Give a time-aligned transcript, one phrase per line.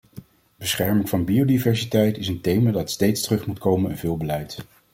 [0.57, 4.57] Bescherming van biodiversiteit is een thema dat steeds terug moet komen in veel beleid.